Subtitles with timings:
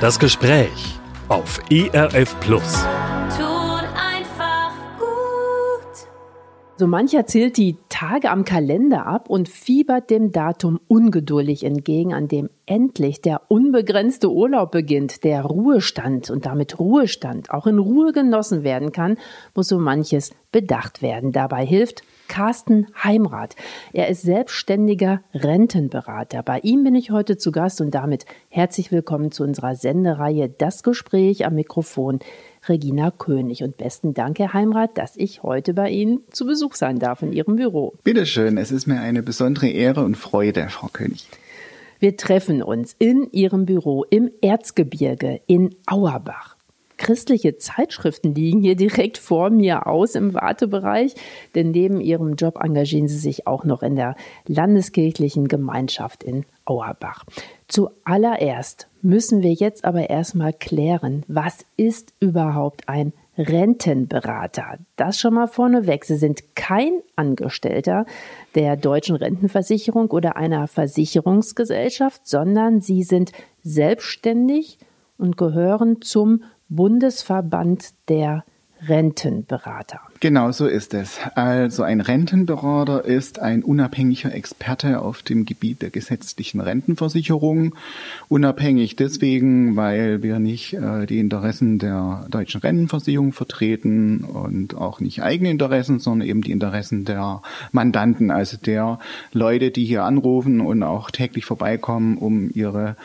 [0.00, 2.86] Das Gespräch auf ERF Plus.
[3.36, 6.06] Tut einfach gut.
[6.76, 12.28] So mancher zählt die Tage am Kalender ab und fiebert dem Datum ungeduldig entgegen, an
[12.28, 18.62] dem endlich der unbegrenzte Urlaub beginnt, der Ruhestand und damit Ruhestand auch in Ruhe genossen
[18.62, 19.18] werden kann,
[19.56, 21.32] muss so manches bedacht werden.
[21.32, 23.56] Dabei hilft Carsten Heimrath.
[23.92, 26.42] Er ist selbstständiger Rentenberater.
[26.42, 30.82] Bei ihm bin ich heute zu Gast und damit herzlich willkommen zu unserer Sendereihe Das
[30.82, 32.20] Gespräch am Mikrofon.
[32.68, 33.62] Regina König.
[33.62, 37.32] Und besten Dank, Herr Heimrath, dass ich heute bei Ihnen zu Besuch sein darf in
[37.32, 37.94] Ihrem Büro.
[38.04, 41.26] Bitte schön, es ist mir eine besondere Ehre und Freude, Frau König.
[41.98, 46.57] Wir treffen uns in Ihrem Büro im Erzgebirge in Auerbach
[46.98, 51.14] christliche Zeitschriften liegen hier direkt vor mir aus im Wartebereich,
[51.54, 54.16] denn neben ihrem Job engagieren sie sich auch noch in der
[54.46, 57.24] landeskirchlichen Gemeinschaft in Auerbach.
[57.68, 64.78] Zuallererst müssen wir jetzt aber erstmal klären, was ist überhaupt ein Rentenberater.
[64.96, 66.04] Das schon mal vorneweg.
[66.04, 68.04] Sie sind kein Angestellter
[68.56, 74.78] der deutschen Rentenversicherung oder einer Versicherungsgesellschaft, sondern Sie sind selbstständig
[75.18, 78.44] und gehören zum Bundesverband der
[78.86, 80.00] Rentenberater.
[80.20, 81.18] Genau so ist es.
[81.34, 87.74] Also ein Rentenberater ist ein unabhängiger Experte auf dem Gebiet der gesetzlichen Rentenversicherung.
[88.28, 95.22] Unabhängig deswegen, weil wir nicht äh, die Interessen der deutschen Rentenversicherung vertreten und auch nicht
[95.22, 98.98] eigene Interessen, sondern eben die Interessen der Mandanten, also der
[99.32, 102.96] Leute, die hier anrufen und auch täglich vorbeikommen, um ihre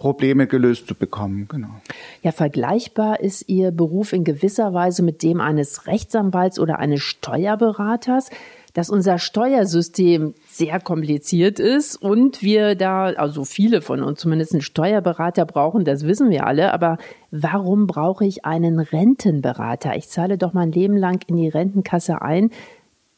[0.00, 1.46] Probleme gelöst zu bekommen.
[1.48, 1.68] Genau.
[2.22, 8.30] Ja, vergleichbar ist Ihr Beruf in gewisser Weise mit dem eines Rechtsanwalts oder eines Steuerberaters
[8.72, 14.62] dass unser Steuersystem sehr kompliziert ist und wir da, also viele von uns zumindest einen
[14.62, 16.72] Steuerberater brauchen, das wissen wir alle.
[16.72, 16.98] Aber
[17.30, 19.96] warum brauche ich einen Rentenberater?
[19.96, 22.50] Ich zahle doch mein Leben lang in die Rentenkasse ein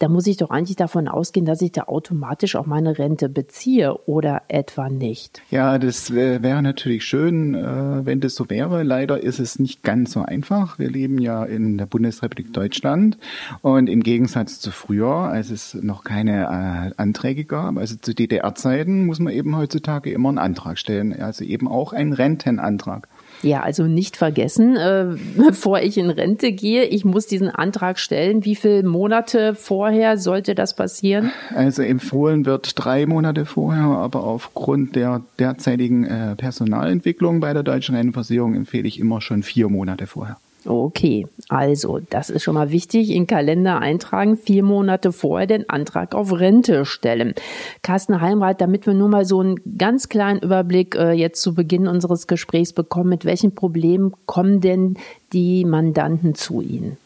[0.03, 3.95] da muss ich doch eigentlich davon ausgehen, dass ich da automatisch auch meine Rente beziehe
[4.07, 5.41] oder etwa nicht.
[5.53, 8.83] Ja, das wäre natürlich schön, äh, wenn das so wäre.
[8.83, 10.81] Leider ist es nicht ganz so einfach.
[10.81, 13.17] Wir leben ja in der Bundesrepublik Deutschland
[13.61, 19.07] und im Gegensatz zu früher, als es noch keine äh, Anträge gab, also zu DDR-Zeiten,
[19.07, 23.07] muss man eben heutzutage immer einen Antrag stellen, also eben auch einen Rentenantrag.
[23.42, 28.44] Ja, also nicht vergessen, äh, bevor ich in Rente gehe, ich muss diesen Antrag stellen.
[28.44, 31.32] Wie viele Monate vorher sollte das passieren?
[31.54, 37.94] Also empfohlen wird drei Monate vorher, aber aufgrund der derzeitigen äh, Personalentwicklung bei der deutschen
[37.94, 40.36] Rentenversicherung empfehle ich immer schon vier Monate vorher.
[40.65, 43.11] Okay, also das ist schon mal wichtig.
[43.11, 47.34] In Kalender eintragen, vier Monate vorher den Antrag auf Rente stellen.
[47.83, 51.89] Carsten Heimrath, damit wir nur mal so einen ganz kleinen Überblick äh, jetzt zu Beginn
[51.89, 54.97] unseres Gesprächs bekommen, mit welchen Problemen kommen denn
[55.33, 56.97] die Mandanten zu Ihnen?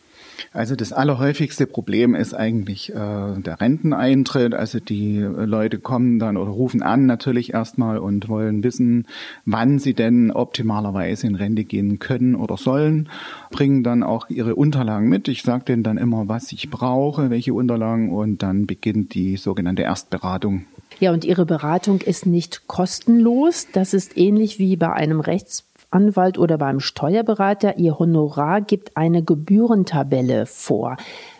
[0.52, 4.54] Also das allerhäufigste Problem ist eigentlich äh, der Renteneintritt.
[4.54, 9.06] Also die Leute kommen dann oder rufen an natürlich erstmal und wollen wissen,
[9.44, 13.08] wann sie denn optimalerweise in Rente gehen können oder sollen,
[13.50, 15.28] bringen dann auch ihre Unterlagen mit.
[15.28, 19.82] Ich sage denen dann immer, was ich brauche, welche Unterlagen und dann beginnt die sogenannte
[19.82, 20.64] Erstberatung.
[20.98, 23.66] Ja, und Ihre Beratung ist nicht kostenlos.
[23.72, 29.22] Das ist ähnlich wie bei einem Rechts Anwalt oder beim Steuerberater, Ihr Honorar gibt eine
[29.22, 30.96] Gebührentabelle vor.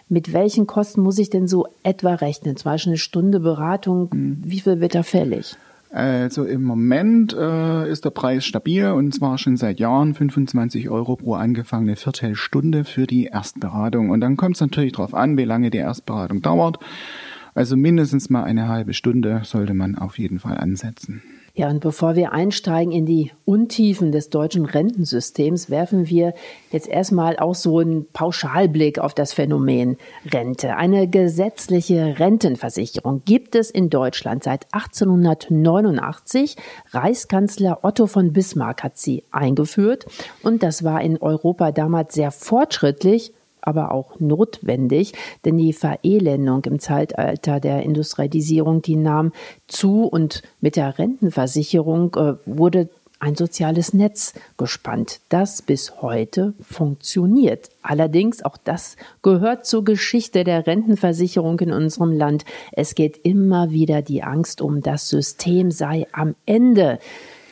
[0.08, 2.56] Mit welchen Kosten muss ich denn so etwa rechnen?
[2.56, 5.56] Zum Beispiel eine Stunde Beratung, wie viel wird da fällig?
[5.90, 11.16] Also im Moment äh, ist der Preis stabil und zwar schon seit Jahren 25 Euro
[11.16, 14.10] pro angefangene Viertelstunde für die Erstberatung.
[14.10, 16.78] Und dann kommt es natürlich darauf an, wie lange die Erstberatung dauert.
[17.54, 21.22] Also mindestens mal eine halbe Stunde sollte man auf jeden Fall ansetzen.
[21.58, 26.34] Ja, und bevor wir einsteigen in die Untiefen des deutschen Rentensystems, werfen wir
[26.70, 29.96] jetzt erstmal auch so einen Pauschalblick auf das Phänomen
[30.30, 30.76] Rente.
[30.76, 36.56] Eine gesetzliche Rentenversicherung gibt es in Deutschland seit 1889.
[36.90, 40.04] Reichskanzler Otto von Bismarck hat sie eingeführt
[40.42, 43.32] und das war in Europa damals sehr fortschrittlich
[43.66, 45.12] aber auch notwendig,
[45.44, 49.32] denn die Verelendung im Zeitalter der Industrialisierung, die nahm
[49.66, 57.70] zu und mit der Rentenversicherung äh, wurde ein soziales Netz gespannt, das bis heute funktioniert.
[57.82, 62.44] Allerdings, auch das gehört zur Geschichte der Rentenversicherung in unserem Land.
[62.72, 66.98] Es geht immer wieder die Angst um, das System sei am Ende.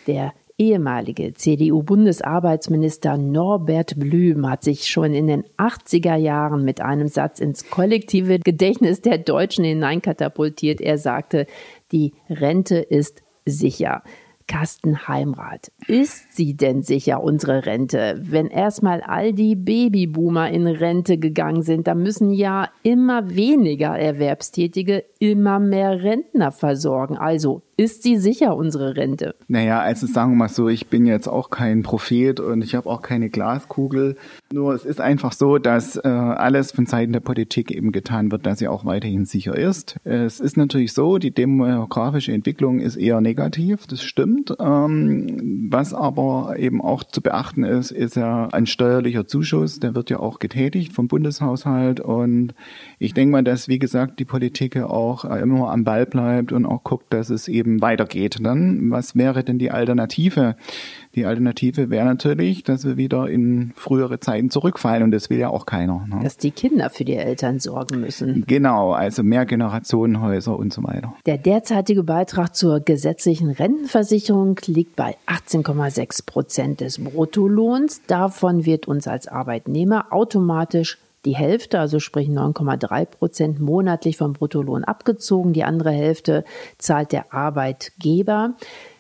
[0.07, 7.41] Der ehemalige CDU-Bundesarbeitsminister Norbert Blüm hat sich schon in den 80er Jahren mit einem Satz
[7.41, 10.81] ins kollektive Gedächtnis der Deutschen hineinkatapultiert.
[10.81, 11.47] Er sagte,
[11.91, 14.03] die Rente ist sicher.
[14.47, 15.73] Carsten Heimrath.
[15.87, 18.21] Ist sie denn sicher unsere Rente?
[18.23, 25.05] Wenn erstmal all die Babyboomer in Rente gegangen sind, dann müssen ja immer weniger Erwerbstätige
[25.19, 27.17] immer mehr Rentner versorgen.
[27.17, 29.35] Also ist sie sicher unsere Rente?
[29.49, 32.89] Naja, also sagen wir mal so, ich bin jetzt auch kein Prophet und ich habe
[32.89, 34.17] auch keine Glaskugel.
[34.53, 38.47] Nur es ist einfach so, dass äh, alles von Seiten der Politik eben getan wird,
[38.47, 39.97] dass sie auch weiterhin sicher ist.
[40.05, 44.55] Es ist natürlich so, die demografische Entwicklung ist eher negativ, das stimmt.
[44.61, 50.11] Ähm, was aber eben auch zu beachten ist, ist ja ein steuerlicher Zuschuss, der wird
[50.11, 52.55] ja auch getätigt vom Bundeshaushalt und
[52.99, 56.67] ich denke mal, dass wie gesagt die Politik ja auch immer am Ball bleibt und
[56.67, 58.39] auch guckt, dass es eben eben weitergeht.
[58.41, 60.57] Dann, was wäre denn die Alternative?
[61.15, 65.49] Die Alternative wäre natürlich, dass wir wieder in frühere Zeiten zurückfallen und das will ja
[65.49, 66.07] auch keiner.
[66.09, 66.21] Ne?
[66.23, 68.45] Dass die Kinder für die Eltern sorgen müssen.
[68.47, 71.15] Genau, also mehr Generationenhäuser und so weiter.
[71.27, 78.03] Der derzeitige Beitrag zur gesetzlichen Rentenversicherung liegt bei 18,6 Prozent des Bruttolohns.
[78.07, 84.85] Davon wird uns als Arbeitnehmer automatisch die Hälfte, also sprich 9,3 Prozent monatlich vom Bruttolohn
[84.85, 85.53] abgezogen.
[85.53, 86.45] Die andere Hälfte
[86.79, 88.55] zahlt der Arbeitgeber.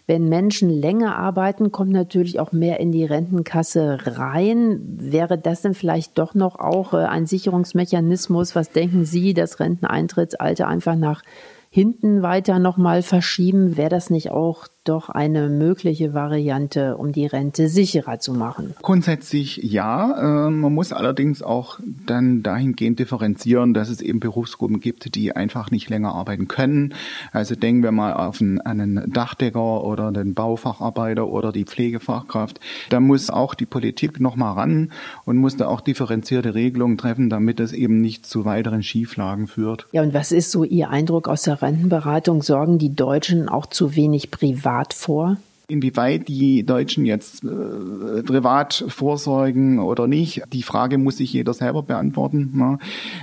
[0.06, 4.80] Wenn Menschen länger arbeiten, kommt natürlich auch mehr in die Rentenkasse rein.
[4.98, 8.54] Wäre das denn vielleicht doch noch auch äh, ein Sicherungsmechanismus?
[8.54, 11.22] Was denken Sie, das Renteneintrittsalter einfach nach
[11.70, 13.78] hinten weiter nochmal verschieben?
[13.78, 18.74] Wäre das nicht auch doch eine mögliche Variante, um die Rente sicherer zu machen?
[18.82, 20.46] Grundsätzlich ja.
[20.46, 25.70] Äh, man muss allerdings auch dann dahingehend differenzieren, dass es eben Berufsgruppen gibt, die einfach
[25.70, 26.94] nicht länger arbeiten können.
[27.32, 32.60] Also denken wir mal auf einen, einen Dachdecker oder den Baufacharbeiter oder die Pflegefachkraft.
[32.90, 34.92] Da muss auch die Politik nochmal ran
[35.24, 39.86] und muss da auch differenzierte Regelungen treffen, damit es eben nicht zu weiteren Schieflagen führt.
[39.92, 42.42] Ja, und was ist so Ihr Eindruck aus der Rentenberatung?
[42.42, 45.36] Sorgen die Deutschen auch zu wenig privat privat vor?
[45.66, 51.82] Inwieweit die Deutschen jetzt äh, privat vorsorgen oder nicht, die Frage muss sich jeder selber
[51.82, 52.50] beantworten.
[52.54, 52.78] Ne?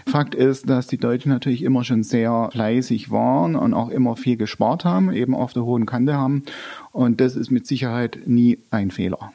[0.07, 4.38] Fakt ist, dass die Deutschen natürlich immer schon sehr fleißig waren und auch immer viel
[4.38, 6.44] gespart haben, eben auf der hohen Kante haben.
[6.92, 9.31] Und das ist mit Sicherheit nie ein Fehler.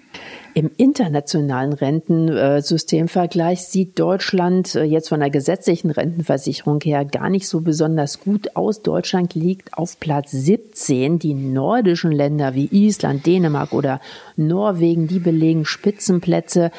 [0.56, 7.60] Im internationalen Rentensystemvergleich sieht Deutschland äh, jetzt von der gesetzlichen Rentenversicherung her gar nicht so
[7.60, 8.80] besonders gut aus.
[8.80, 11.18] Deutschland liegt auf Platz 17.
[11.18, 14.00] Die nordischen Länder wie Island, Dänemark oder
[14.36, 16.70] Norwegen, die belegen Spitzenplätze.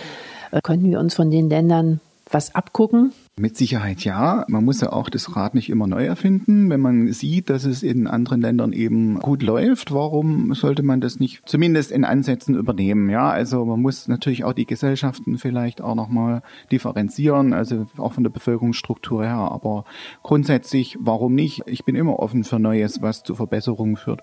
[0.50, 2.00] Äh, könnten wir uns von den Ländern
[2.32, 3.14] was abgucken?
[3.40, 4.46] Mit Sicherheit ja.
[4.48, 6.72] Man muss ja auch das Rad nicht immer neu erfinden.
[6.72, 11.20] Wenn man sieht, dass es in anderen Ländern eben gut läuft, warum sollte man das
[11.20, 13.12] nicht zumindest in Ansätzen übernehmen?
[13.12, 16.42] Ja, also man muss natürlich auch die Gesellschaften vielleicht auch nochmal
[16.72, 19.36] differenzieren, also auch von der Bevölkerungsstruktur her.
[19.36, 19.86] Aber
[20.24, 21.62] grundsätzlich, warum nicht?
[21.68, 24.22] Ich bin immer offen für Neues, was zu Verbesserungen führt.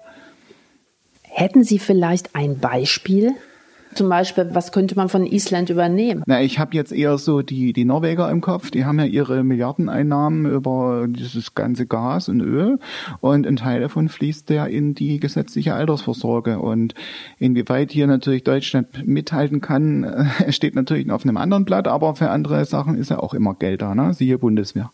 [1.22, 3.34] Hätten Sie vielleicht ein Beispiel?
[3.94, 6.22] Zum Beispiel, was könnte man von Island übernehmen?
[6.26, 8.70] Na, ich habe jetzt eher so die, die Norweger im Kopf.
[8.70, 12.78] Die haben ja ihre Milliardeneinnahmen über dieses ganze Gas und Öl.
[13.20, 16.58] Und ein Teil davon fließt ja in die gesetzliche Altersvorsorge.
[16.58, 16.94] Und
[17.38, 21.88] inwieweit hier natürlich Deutschland mithalten kann, steht natürlich auf einem anderen Blatt.
[21.88, 24.12] Aber für andere Sachen ist ja auch immer Geld da, ne?
[24.14, 24.90] siehe Bundeswehr.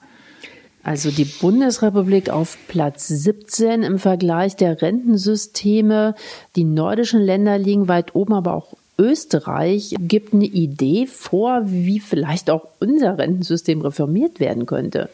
[0.82, 6.14] Also die Bundesrepublik auf Platz 17 im Vergleich der Rentensysteme.
[6.56, 12.50] Die nordischen Länder liegen weit oben, aber auch Österreich gibt eine Idee vor, wie vielleicht
[12.50, 15.08] auch unser Rentensystem reformiert werden könnte.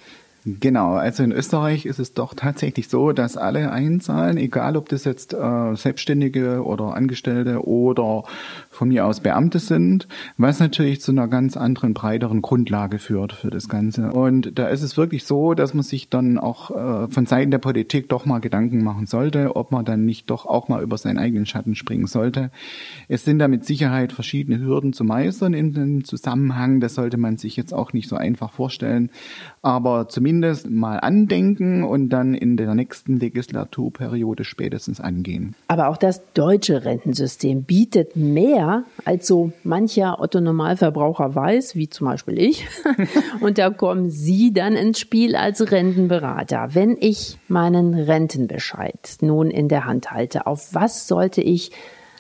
[0.49, 5.03] Genau, also in Österreich ist es doch tatsächlich so, dass alle einzahlen, egal ob das
[5.03, 8.23] jetzt äh, Selbstständige oder Angestellte oder
[8.71, 13.51] von mir aus Beamte sind, was natürlich zu einer ganz anderen, breiteren Grundlage führt für
[13.51, 14.13] das Ganze.
[14.13, 17.59] Und da ist es wirklich so, dass man sich dann auch äh, von Seiten der
[17.59, 21.19] Politik doch mal Gedanken machen sollte, ob man dann nicht doch auch mal über seinen
[21.19, 22.53] eigenen Schatten springen sollte.
[23.09, 26.79] Es sind da mit Sicherheit verschiedene Hürden zu meistern in dem Zusammenhang.
[26.79, 29.11] Das sollte man sich jetzt auch nicht so einfach vorstellen.
[29.61, 30.36] Aber zumindest
[30.69, 35.55] mal andenken und dann in der nächsten Legislaturperiode spätestens angehen.
[35.69, 42.07] Aber auch das deutsche Rentensystem bietet mehr mehr, als so mancher Otto-Normalverbraucher weiß, wie zum
[42.07, 42.67] Beispiel ich.
[43.41, 46.69] Und da kommen Sie dann ins Spiel als Rentenberater.
[46.73, 51.71] Wenn ich meinen Rentenbescheid nun in der Hand halte, auf was sollte ich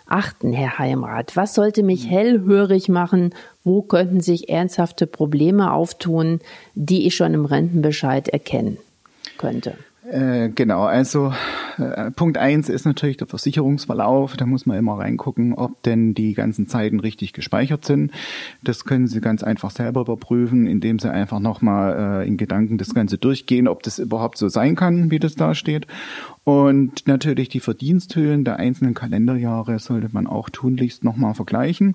[0.07, 1.37] achten, Herr Heimrat?
[1.37, 3.35] Was sollte mich hellhörig machen?
[3.65, 6.41] Wo könnten sich ernsthafte Probleme auftun,
[6.75, 8.79] die ich schon im Rentenbescheid erkennen
[9.39, 9.75] könnte?
[10.11, 11.33] Äh, genau, also
[11.79, 14.37] äh, Punkt eins ist natürlich der Versicherungsverlauf.
[14.37, 18.13] Da muss man immer reingucken, ob denn die ganzen Zeiten richtig gespeichert sind.
[18.63, 22.95] Das können Sie ganz einfach selber überprüfen, indem Sie einfach nochmal äh, in Gedanken das
[22.95, 25.89] Ganze durchgehen, ob das überhaupt so sein kann, wie das da steht.
[26.49, 31.95] Und natürlich die Verdiensthöhen der einzelnen Kalenderjahre sollte man auch tunlichst nochmal vergleichen.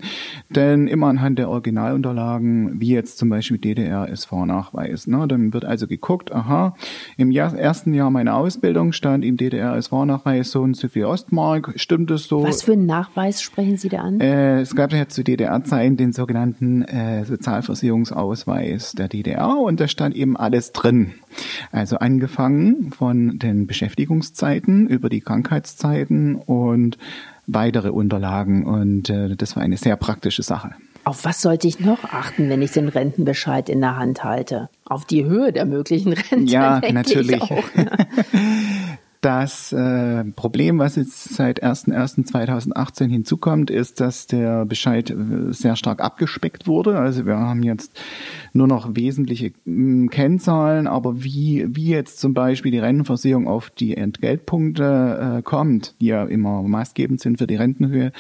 [0.49, 6.33] Denn immer anhand der Originalunterlagen, wie jetzt zum Beispiel DDR-SV-Nachweis, ne, dann wird also geguckt,
[6.33, 6.75] aha,
[7.15, 11.71] im Jahr, ersten Jahr meiner Ausbildung stand im DDR-SV-Nachweis so und so viel Ostmark.
[11.77, 12.43] Stimmt es so?
[12.43, 14.19] Was für einen Nachweis sprechen Sie da an?
[14.19, 20.13] Äh, es gab ja zu DDR-Zeiten den sogenannten äh, Sozialversicherungsausweis der DDR und da stand
[20.13, 21.13] eben alles drin.
[21.71, 26.97] Also angefangen von den Beschäftigungszeiten über die Krankheitszeiten und
[27.47, 28.65] weitere Unterlagen.
[28.65, 30.71] Und äh, das war eine sehr praktische Sache.
[31.03, 34.69] Auf was sollte ich noch achten, wenn ich den Rentenbescheid in der Hand halte?
[34.85, 36.51] Auf die Höhe der möglichen Rente.
[36.51, 37.41] Ja, natürlich.
[37.41, 37.63] Ich auch.
[39.21, 46.01] Das äh, Problem, was jetzt seit 01.01.2018 hinzukommt, ist, dass der Bescheid äh, sehr stark
[46.01, 46.97] abgespeckt wurde.
[46.97, 48.01] Also wir haben jetzt
[48.53, 53.95] nur noch wesentliche mh, Kennzahlen, aber wie, wie jetzt zum Beispiel die Rentenversicherung auf die
[53.95, 58.13] Entgeltpunkte äh, kommt, die ja immer maßgebend sind für die Rentenhöhe,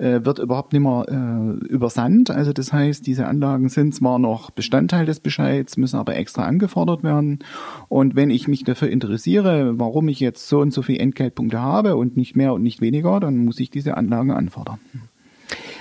[0.00, 2.30] äh, wird überhaupt nicht mehr äh, übersandt.
[2.30, 7.02] Also das heißt, diese Anlagen sind zwar noch Bestandteil des Bescheids, müssen aber extra angefordert
[7.02, 7.40] werden.
[7.88, 11.96] Und wenn ich mich dafür interessiere, warum ich jetzt so und so viele Entgeltpunkte habe
[11.96, 14.78] und nicht mehr und nicht weniger, dann muss ich diese Anlagen anfordern.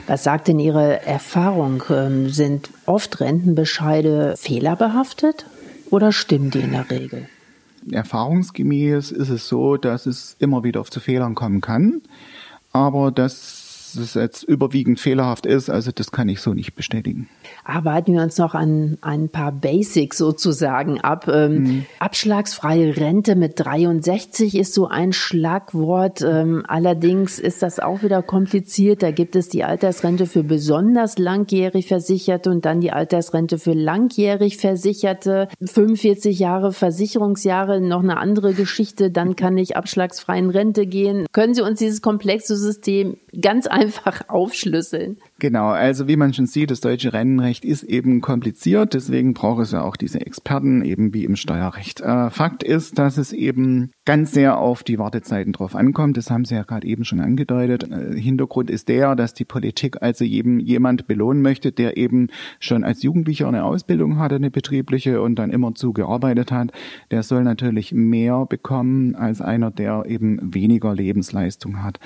[0.07, 1.83] Was sagt denn Ihre Erfahrung?
[1.89, 5.45] Ähm, Sind oft Rentenbescheide fehlerbehaftet
[5.91, 7.29] oder stimmen die in der Regel?
[7.89, 12.01] Erfahrungsgemäß ist es so, dass es immer wieder zu Fehlern kommen kann,
[12.73, 13.58] aber dass
[13.95, 17.29] es jetzt überwiegend fehlerhaft ist, also das kann ich so nicht bestätigen.
[17.63, 21.27] Arbeiten wir uns noch an ein paar Basics sozusagen ab.
[21.27, 26.21] Ähm, Abschlagsfreie Rente mit 63 ist so ein Schlagwort.
[26.21, 29.03] Ähm, allerdings ist das auch wieder kompliziert.
[29.03, 34.57] Da gibt es die Altersrente für besonders langjährig Versicherte und dann die Altersrente für langjährig
[34.57, 35.47] Versicherte.
[35.61, 39.11] 45 Jahre Versicherungsjahre, noch eine andere Geschichte.
[39.11, 41.25] Dann kann ich abschlagsfreien Rente gehen.
[41.31, 45.17] Können Sie uns dieses komplexe System ganz einfach aufschlüsseln?
[45.39, 49.71] Genau, also wie man schon sieht, das deutsche Rennenrecht ist eben kompliziert, deswegen braucht es
[49.71, 52.01] ja auch diese Experten, eben wie im Steuerrecht.
[52.01, 56.45] Äh, Fakt ist, dass es eben ganz sehr auf die Wartezeiten drauf ankommt, das haben
[56.45, 57.89] Sie ja gerade eben schon angedeutet.
[57.89, 62.27] Äh, Hintergrund ist der, dass die Politik also jedem, jemand belohnen möchte, der eben
[62.59, 66.71] schon als Jugendlicher eine Ausbildung hatte, eine betriebliche und dann immer zu gearbeitet hat,
[67.11, 71.99] der soll natürlich mehr bekommen als einer, der eben weniger Lebensleistung hat.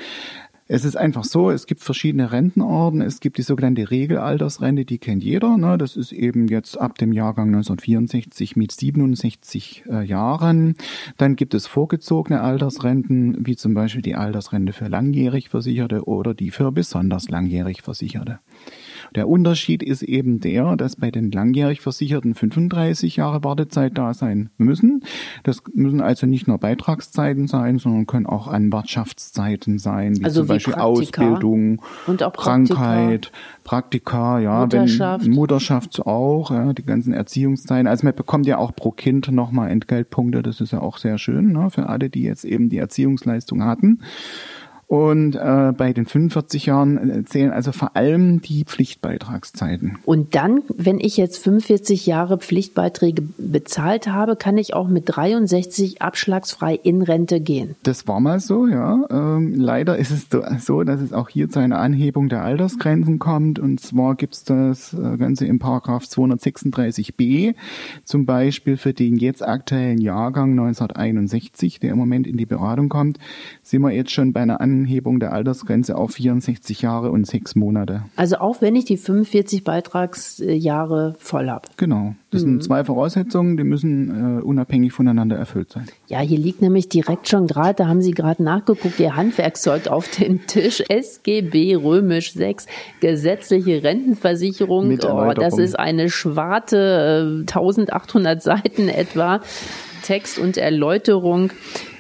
[0.74, 3.04] Es ist einfach so, es gibt verschiedene Rentenarten.
[3.04, 5.56] Es gibt die sogenannte Regelaltersrente, die kennt jeder.
[5.56, 5.78] Ne?
[5.78, 10.74] Das ist eben jetzt ab dem Jahrgang 1964 mit 67 äh, Jahren.
[11.18, 16.50] Dann gibt es vorgezogene Altersrenten, wie zum Beispiel die Altersrente für langjährig Versicherte oder die
[16.50, 18.40] für besonders langjährig Versicherte.
[19.16, 24.50] Der Unterschied ist eben der, dass bei den langjährig Versicherten 35 Jahre Wartezeit da sein
[24.58, 25.04] müssen.
[25.44, 30.50] Das müssen also nicht nur Beitragszeiten sein, sondern können auch Anwartschaftszeiten sein, wie Also zum
[30.50, 32.32] wie Beispiel Praktika Ausbildung, Praktika.
[32.32, 33.32] Krankheit,
[33.64, 35.26] Praktika, ja, Mutterschaft.
[35.26, 37.88] wenn Mutterschaft auch, ja, die ganzen Erziehungszeiten.
[37.88, 41.52] Also man bekommt ja auch pro Kind nochmal Entgeltpunkte, das ist ja auch sehr schön,
[41.52, 44.00] ne, für alle, die jetzt eben die Erziehungsleistung hatten.
[44.88, 49.98] Und äh, bei den 45 Jahren äh, zählen also vor allem die Pflichtbeitragszeiten.
[50.06, 56.02] Und dann, wenn ich jetzt 45 Jahre Pflichtbeiträge bezahlt habe, kann ich auch mit 63
[56.02, 57.76] abschlagsfrei in Rente gehen.
[57.84, 59.06] Das war mal so, ja.
[59.10, 60.28] Ähm, leider ist es
[60.66, 63.60] so- dass es auch hier zu einer Anhebung der Altersgrenzen kommt.
[63.60, 67.56] Und zwar gibt es das äh, Ganze im Paragraph 236b,
[68.04, 73.18] zum Beispiel für den jetzt aktuellen Jahrgang 1961, der im Moment in die Beratung kommt,
[73.62, 74.73] sind wir jetzt schon bei einer Anhebung
[75.20, 78.04] der Altersgrenze auf 64 Jahre und sechs Monate.
[78.16, 81.68] Also auch wenn ich die 45 Beitragsjahre voll habe.
[81.78, 82.16] Genau.
[82.32, 85.86] Das sind zwei Voraussetzungen, die müssen äh, unabhängig voneinander erfüllt sein.
[86.08, 90.10] Ja, hier liegt nämlich direkt schon gerade, da haben Sie gerade nachgeguckt, Ihr Handwerkszeug auf
[90.10, 90.84] dem Tisch.
[90.90, 92.66] SGB römisch 6,
[93.02, 94.88] gesetzliche Rentenversicherung.
[94.88, 99.42] Mit Oh, das ist eine schwarte äh, 1800 Seiten etwa.
[100.04, 101.52] Text und Erläuterung.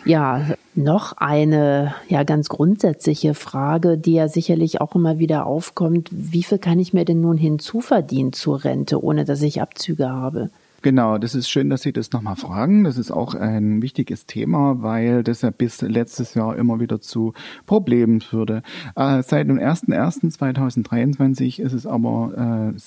[0.06, 6.10] Ja, noch eine ja ganz grundsätzliche Frage, die ja sicherlich auch immer wieder aufkommt.
[6.12, 10.50] Wie viel kann ich mir denn nun hinzuverdienen zur Rente, ohne dass ich Abzüge habe?
[10.84, 12.84] Genau, das ist schön, dass Sie das nochmal fragen.
[12.84, 17.34] Das ist auch ein wichtiges Thema, weil das ja bis letztes Jahr immer wieder zu
[17.66, 18.64] Problemen führte.
[18.98, 22.78] Äh, seit dem 01.01.2023 ist es aber äh,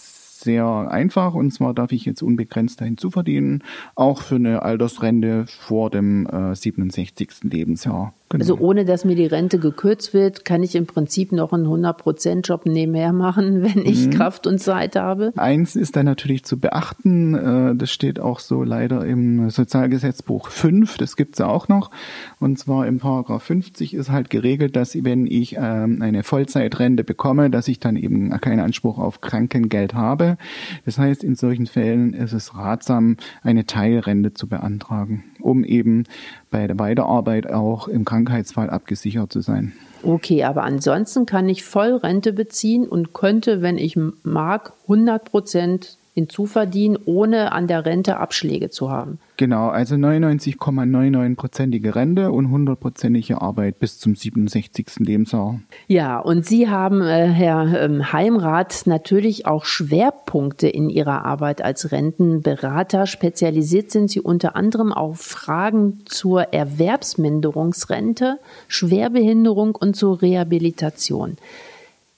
[0.46, 3.62] sehr einfach und zwar darf ich jetzt unbegrenzt dahin zuverdienen,
[3.94, 7.42] auch für eine Altersrente vor dem äh, 67.
[7.42, 8.14] Lebensjahr.
[8.28, 8.42] Genau.
[8.42, 12.66] Also ohne, dass mir die Rente gekürzt wird, kann ich im Prinzip noch einen 100%-Job
[12.66, 14.10] nebenher machen, wenn ich mhm.
[14.10, 15.32] Kraft und Zeit habe.
[15.36, 20.98] Eins ist dann natürlich zu beachten, äh, das steht auch so leider im Sozialgesetzbuch 5,
[20.98, 21.92] das gibt's ja auch noch.
[22.40, 27.48] Und zwar im Paragraph 50 ist halt geregelt, dass wenn ich ähm, eine Vollzeitrente bekomme,
[27.48, 30.36] dass ich dann eben keinen Anspruch auf Krankengeld habe.
[30.84, 36.04] Das heißt, in solchen Fällen ist es ratsam, eine Teilrente zu beantragen, um eben
[36.50, 39.72] bei der Weiterarbeit auch im Krankheitsfall abgesichert zu sein.
[40.02, 46.98] Okay, aber ansonsten kann ich Vollrente beziehen und könnte, wenn ich mag, 100 Prozent hinzuverdienen,
[47.04, 49.18] ohne an der Rente Abschläge zu haben.
[49.36, 55.00] Genau, also 99,99-prozentige Rente und 100-prozentige Arbeit bis zum 67.
[55.00, 55.60] Lebensjahr.
[55.88, 61.92] Ja, und Sie haben, äh, Herr ähm, Heimrat, natürlich auch Schwerpunkte in Ihrer Arbeit als
[61.92, 63.06] Rentenberater.
[63.06, 71.36] Spezialisiert sind Sie unter anderem auf Fragen zur Erwerbsminderungsrente, Schwerbehinderung und zur Rehabilitation.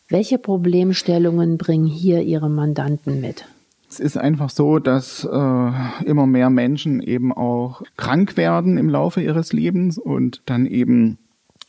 [0.09, 3.45] Welche Problemstellungen bringen hier Ihre Mandanten mit?
[3.89, 9.23] Es ist einfach so, dass äh, immer mehr Menschen eben auch krank werden im Laufe
[9.23, 11.19] ihres Lebens und dann eben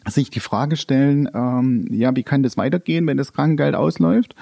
[0.08, 4.36] sich die Frage stellen, ähm, ja, wie kann das weitergehen, wenn das Krankengeld ausläuft?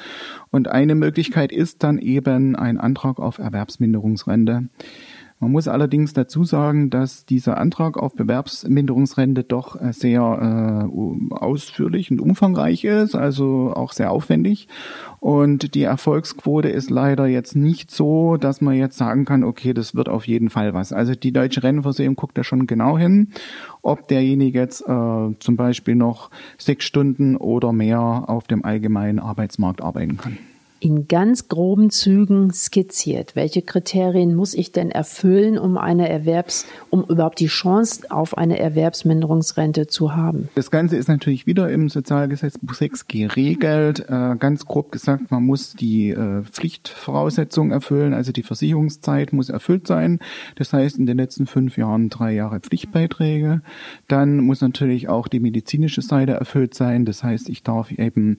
[0.52, 4.70] Und eine Möglichkeit ist dann eben ein Antrag auf Erwerbsminderungsrente.
[5.40, 12.10] Man muss allerdings dazu sagen, dass dieser Antrag auf Bewerbsminderungsrente doch äh, sehr äh, ausführlich
[12.10, 14.68] und umfangreich ist, also auch sehr aufwendig.
[15.20, 19.94] Und die Erfolgsquote ist leider jetzt nicht so, dass man jetzt sagen kann, okay, das
[19.94, 20.92] wird auf jeden Fall was.
[20.92, 23.30] Also die Deutsche Rennversicherung guckt da schon genau hin,
[23.84, 29.84] ob derjenige jetzt äh, zum Beispiel noch sechs Stunden oder mehr auf dem allgemeinen Arbeitsmarkt
[29.84, 30.38] arbeiten kann
[30.80, 33.36] in ganz groben Zügen skizziert.
[33.36, 38.60] Welche Kriterien muss ich denn erfüllen, um eine Erwerbs, um überhaupt die Chance auf eine
[38.60, 40.50] Erwerbsminderungsrente zu haben?
[40.56, 44.06] Das Ganze ist natürlich wieder im Sozialgesetzbuch 6 geregelt.
[44.08, 49.88] Äh, ganz grob gesagt, man muss die äh, Pflichtvoraussetzungen erfüllen, also die Versicherungszeit muss erfüllt
[49.88, 50.20] sein.
[50.56, 53.62] Das heißt, in den letzten fünf Jahren drei Jahre Pflichtbeiträge.
[54.08, 57.06] Dann muss natürlich auch die medizinische Seite erfüllt sein.
[57.06, 58.38] Das heißt, ich darf eben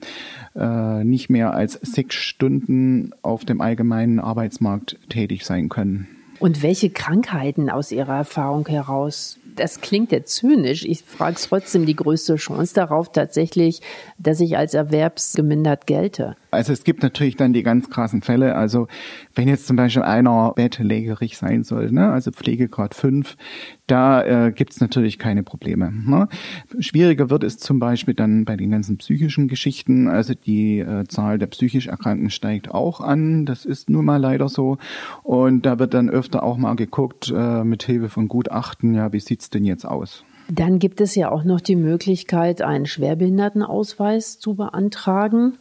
[0.55, 6.07] äh, nicht mehr als sechs Stunden auf dem allgemeinen Arbeitsmarkt tätig sein können.
[6.39, 10.85] Und welche Krankheiten aus Ihrer Erfahrung heraus das klingt jetzt zynisch.
[10.85, 13.81] Ich frage trotzdem die größte Chance darauf tatsächlich,
[14.17, 16.35] dass ich als erwerbsgemindert gelte.
[16.51, 18.55] Also es gibt natürlich dann die ganz krassen Fälle.
[18.55, 18.87] Also
[19.35, 23.37] wenn jetzt zum Beispiel einer bettlägerig sein soll, ne, also Pflegegrad 5,
[23.85, 25.91] da äh, gibt es natürlich keine Probleme.
[25.91, 26.27] Ne?
[26.79, 30.07] Schwieriger wird es zum Beispiel dann bei den ganzen psychischen Geschichten.
[30.07, 33.45] Also die äh, Zahl der psychisch Erkrankten steigt auch an.
[33.45, 34.77] Das ist nun mal leider so.
[35.23, 39.19] Und da wird dann öfter auch mal geguckt, äh, mit Hilfe von Gutachten, ja, wie
[39.39, 40.23] sieht's denn jetzt aus?
[40.49, 45.57] Dann gibt es ja auch noch die Möglichkeit, einen Schwerbehindertenausweis zu beantragen.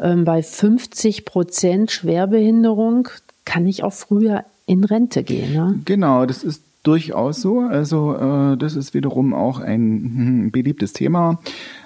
[0.00, 3.08] Ähm, bei 50 Prozent Schwerbehinderung
[3.44, 5.52] kann ich auch früher in Rente gehen.
[5.52, 5.80] Ne?
[5.84, 7.60] Genau, das ist durchaus so.
[7.60, 11.38] Also äh, das ist wiederum auch ein hm, beliebtes Thema.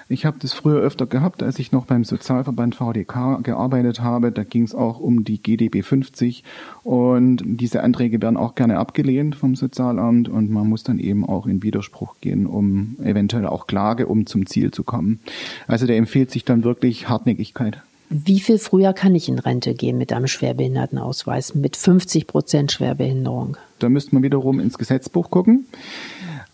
[0.09, 4.31] Ich habe das früher öfter gehabt, als ich noch beim Sozialverband VDK gearbeitet habe.
[4.31, 6.45] Da ging es auch um die GDB 50
[6.83, 11.45] und diese Anträge werden auch gerne abgelehnt vom Sozialamt und man muss dann eben auch
[11.45, 15.19] in Widerspruch gehen, um eventuell auch Klage, um zum Ziel zu kommen.
[15.67, 17.81] Also da empfiehlt sich dann wirklich Hartnäckigkeit.
[18.09, 23.57] Wie viel früher kann ich in Rente gehen mit einem Schwerbehindertenausweis mit 50 Prozent Schwerbehinderung?
[23.79, 25.65] Da müsste man wiederum ins Gesetzbuch gucken.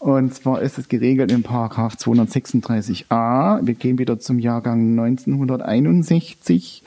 [0.04, 3.66] Und zwar ist es geregelt im Paragraph 236a.
[3.66, 6.84] Wir gehen wieder zum Jahrgang 1961.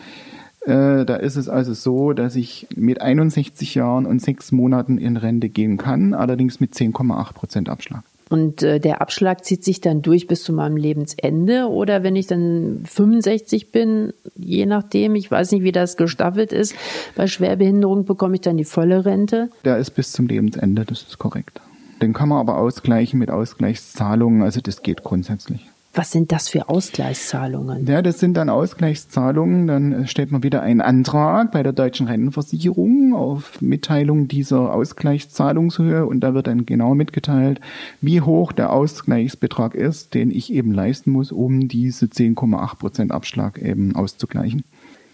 [0.61, 5.17] Äh, da ist es also so, dass ich mit 61 Jahren und sechs Monaten in
[5.17, 8.03] Rente gehen kann, allerdings mit 10,8 Prozent Abschlag.
[8.29, 12.27] Und äh, der Abschlag zieht sich dann durch bis zu meinem Lebensende oder wenn ich
[12.27, 16.75] dann 65 bin, je nachdem, ich weiß nicht, wie das gestaffelt ist,
[17.15, 19.49] bei Schwerbehinderung bekomme ich dann die volle Rente?
[19.65, 21.63] Der ist bis zum Lebensende, das ist korrekt.
[22.03, 25.71] Den kann man aber ausgleichen mit Ausgleichszahlungen, also das geht grundsätzlich.
[25.97, 27.87] Was sind das für Ausgleichszahlungen?
[27.87, 29.67] Ja, das sind dann Ausgleichszahlungen.
[29.67, 36.21] Dann stellt man wieder einen Antrag bei der deutschen Rentenversicherung auf Mitteilung dieser Ausgleichszahlungshöhe und
[36.21, 37.63] da wird dann genau mitgeteilt,
[38.03, 43.57] wie hoch der Ausgleichsbetrag ist, den ich eben leisten muss, um diese 10,8 Prozent Abschlag
[43.57, 44.65] eben auszugleichen.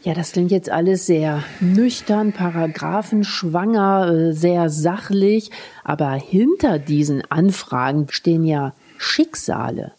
[0.04, 5.52] Ja, das klingt jetzt alles sehr nüchtern, paragraphenschwanger, äh, sehr sachlich,
[5.84, 9.92] aber hinter diesen Anfragen stehen ja Schicksale.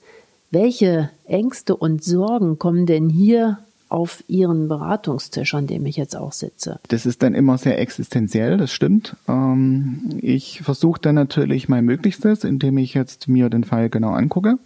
[0.51, 6.33] Welche Ängste und Sorgen kommen denn hier auf Ihren Beratungstisch, an dem ich jetzt auch
[6.33, 6.79] sitze?
[6.89, 9.15] Das ist dann immer sehr existenziell, das stimmt.
[9.29, 14.57] Ähm, ich versuche dann natürlich mein Möglichstes, indem ich jetzt mir den Fall genau angucke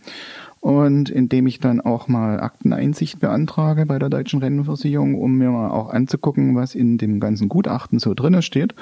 [0.67, 5.69] und indem ich dann auch mal Akteneinsicht beantrage bei der deutschen Rentenversicherung, um mir mal
[5.69, 8.75] auch anzugucken, was in dem ganzen Gutachten so drinne steht.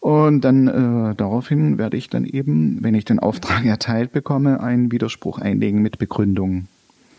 [0.00, 4.90] Und dann äh, daraufhin werde ich dann eben, wenn ich den Auftrag erteilt bekomme, einen
[4.90, 6.66] Widerspruch einlegen mit Begründung.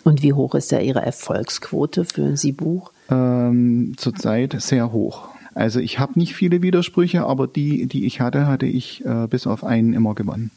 [0.03, 2.91] Und wie hoch ist da Ihre Erfolgsquote für ein Sie-Buch?
[3.09, 5.29] Ähm, zurzeit sehr hoch.
[5.53, 9.47] Also ich habe nicht viele Widersprüche, aber die, die ich hatte, hatte ich äh, bis
[9.47, 10.51] auf einen immer gewonnen.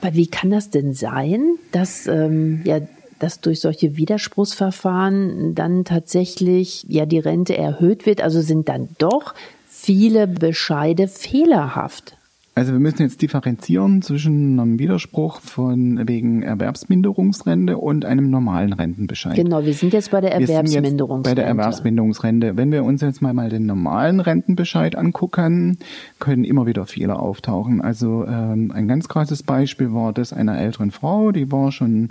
[0.00, 2.80] Aber wie kann das denn sein, dass ähm, ja
[3.18, 8.22] dass durch solche Widerspruchsverfahren dann tatsächlich ja die Rente erhöht wird?
[8.22, 9.34] Also sind dann doch
[9.66, 12.17] viele Bescheide fehlerhaft?
[12.58, 19.36] Also wir müssen jetzt differenzieren zwischen einem Widerspruch von wegen Erwerbsminderungsrente und einem normalen Rentenbescheid.
[19.36, 21.30] Genau, wir sind jetzt bei der Erwerbsminderungsrente.
[21.30, 22.56] Bei der Erwerbsminderungsrente.
[22.56, 25.78] Wenn wir uns jetzt mal, mal den normalen Rentenbescheid angucken,
[26.18, 27.80] können immer wieder Fehler auftauchen.
[27.80, 32.08] Also ähm, ein ganz krasses Beispiel war das einer älteren Frau, die war schon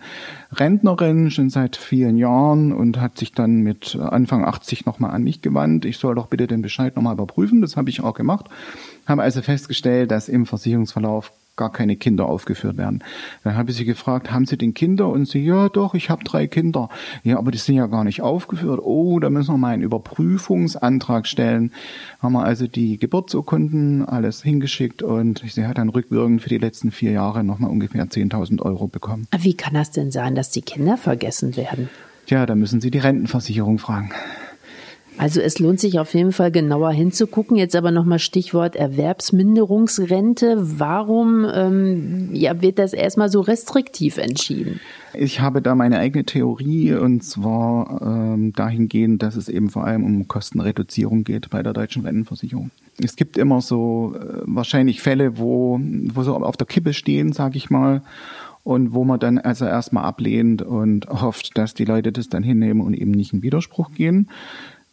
[0.53, 5.41] Rentnerin, schon seit vielen Jahren und hat sich dann mit Anfang 80 nochmal an mich
[5.41, 5.83] gewandt.
[5.83, 7.59] Ich soll doch bitte den Bescheid nochmal überprüfen.
[7.59, 8.45] Das habe ich auch gemacht
[9.07, 13.03] haben also festgestellt, dass im Versicherungsverlauf gar keine Kinder aufgeführt werden.
[13.43, 15.09] Dann habe ich sie gefragt, haben Sie denn Kinder?
[15.09, 16.89] Und sie, ja doch, ich habe drei Kinder.
[17.23, 18.79] Ja, aber die sind ja gar nicht aufgeführt.
[18.81, 21.73] Oh, da müssen wir mal einen Überprüfungsantrag stellen.
[22.19, 26.91] Haben wir also die Geburtsurkunden alles hingeschickt und sie hat dann rückwirkend für die letzten
[26.91, 29.27] vier Jahre nochmal ungefähr 10.000 Euro bekommen.
[29.37, 31.89] Wie kann das denn sein, dass die Kinder vergessen werden?
[32.27, 34.11] Tja, da müssen Sie die Rentenversicherung fragen.
[35.17, 37.57] Also es lohnt sich auf jeden Fall genauer hinzugucken.
[37.57, 40.57] Jetzt aber nochmal Stichwort Erwerbsminderungsrente.
[40.79, 44.79] Warum ähm, ja, wird das erstmal so restriktiv entschieden?
[45.13, 50.03] Ich habe da meine eigene Theorie und zwar ähm, dahingehend, dass es eben vor allem
[50.03, 52.69] um Kostenreduzierung geht bei der deutschen Rentenversicherung.
[53.03, 57.57] Es gibt immer so äh, wahrscheinlich Fälle, wo, wo so auf der Kippe stehen, sage
[57.57, 58.03] ich mal
[58.67, 62.81] und wo man dann also erstmal ablehnt und hofft, dass die Leute das dann hinnehmen
[62.81, 64.27] und eben nicht in Widerspruch gehen.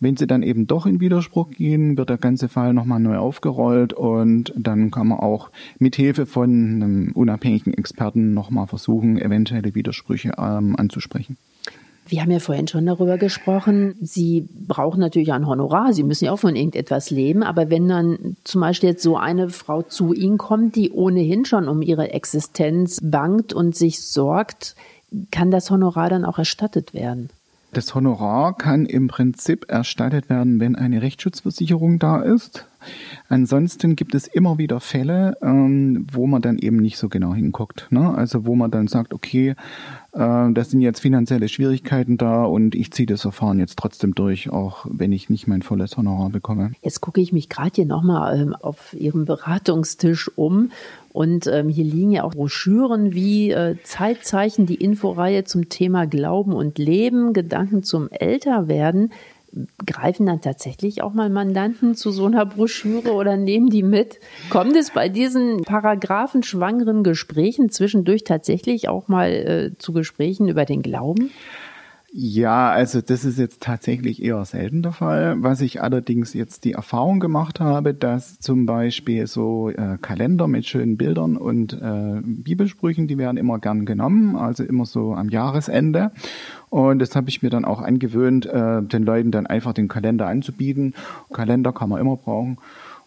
[0.04, 3.94] Wenn sie dann eben doch in Widerspruch gehen, wird der ganze Fall nochmal neu aufgerollt
[3.94, 10.32] und dann kann man auch mit Hilfe von einem unabhängigen Experten nochmal versuchen, eventuelle Widersprüche
[10.36, 11.38] ähm, anzusprechen.
[12.06, 13.94] Wir haben ja vorhin schon darüber gesprochen.
[14.02, 15.94] Sie brauchen natürlich ein Honorar.
[15.94, 17.42] Sie müssen ja auch von irgendetwas leben.
[17.42, 21.66] Aber wenn dann zum Beispiel jetzt so eine Frau zu Ihnen kommt, die ohnehin schon
[21.66, 24.76] um ihre Existenz bangt und sich sorgt,
[25.30, 27.30] kann das Honorar dann auch erstattet werden?
[27.74, 32.66] Das Honorar kann im Prinzip erstattet werden, wenn eine Rechtsschutzversicherung da ist.
[33.28, 37.88] Ansonsten gibt es immer wieder Fälle, ähm, wo man dann eben nicht so genau hinguckt.
[37.90, 38.14] Ne?
[38.14, 39.56] Also wo man dann sagt, okay,
[40.12, 44.50] äh, das sind jetzt finanzielle Schwierigkeiten da und ich ziehe das Verfahren jetzt trotzdem durch,
[44.50, 46.72] auch wenn ich nicht mein volles Honorar bekomme.
[46.82, 50.70] Jetzt gucke ich mich gerade hier nochmal ähm, auf Ihrem Beratungstisch um
[51.14, 56.52] und ähm, hier liegen ja auch Broschüren wie äh, Zeitzeichen, die Inforeihe zum Thema Glauben
[56.52, 59.12] und Leben, Gedanken zum Älterwerden.
[59.86, 64.18] Greifen dann tatsächlich auch mal Mandanten zu so einer Broschüre oder nehmen die mit?
[64.50, 70.82] Kommt es bei diesen paragraphenschwangeren Gesprächen zwischendurch tatsächlich auch mal äh, zu Gesprächen über den
[70.82, 71.30] Glauben?
[72.16, 75.34] Ja, also das ist jetzt tatsächlich eher selten der Fall.
[75.42, 80.64] Was ich allerdings jetzt die Erfahrung gemacht habe, dass zum Beispiel so äh, Kalender mit
[80.64, 86.12] schönen Bildern und äh, Bibelsprüchen, die werden immer gern genommen, also immer so am Jahresende.
[86.70, 90.28] Und das habe ich mir dann auch angewöhnt, äh, den Leuten dann einfach den Kalender
[90.28, 90.94] anzubieten.
[91.32, 92.58] Kalender kann man immer brauchen.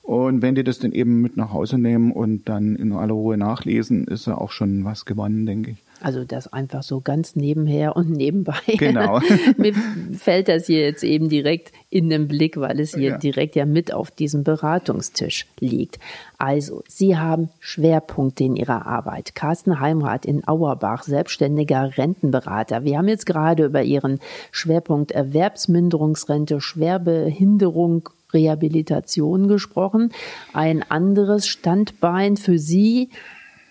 [0.03, 3.37] Und wenn die das dann eben mit nach Hause nehmen und dann in aller Ruhe
[3.37, 5.86] nachlesen, ist ja auch schon was gewonnen, denke ich.
[6.01, 8.59] Also das einfach so ganz nebenher und nebenbei.
[8.77, 9.19] Genau.
[9.57, 9.73] Mir
[10.17, 13.17] fällt das hier jetzt eben direkt in den Blick, weil es hier ja.
[13.17, 15.99] direkt ja mit auf diesem Beratungstisch liegt.
[16.37, 19.33] Also, Sie haben Schwerpunkte in Ihrer Arbeit.
[19.33, 22.83] Carsten Heimrath in Auerbach, selbstständiger Rentenberater.
[22.83, 24.19] Wir haben jetzt gerade über Ihren
[24.51, 30.11] Schwerpunkt Erwerbsminderungsrente, Schwerbehinderung Rehabilitation gesprochen.
[30.53, 33.09] Ein anderes Standbein für Sie